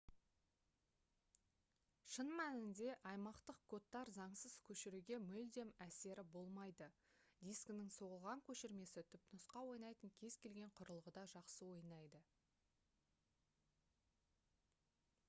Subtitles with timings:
[2.13, 6.87] шын мәнінде аймақтық кодтар заңсыз көшіруге мүлдем әсері болмайды
[7.49, 12.23] дискінің соғылған көшірмесі түпнұсқа ойнайтын кез-келген құрылғыда жақсы ойнайды